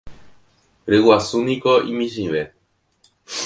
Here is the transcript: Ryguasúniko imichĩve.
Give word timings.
Ryguasúniko 0.93 1.71
imichĩve. 1.91 2.41